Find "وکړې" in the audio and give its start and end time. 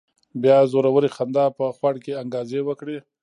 2.65-2.97